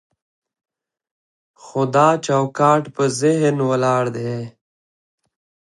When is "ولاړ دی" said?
3.69-4.35